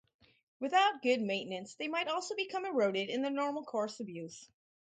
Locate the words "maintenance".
1.21-1.75